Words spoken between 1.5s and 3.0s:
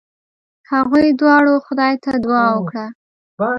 خدای ته دعا وکړه.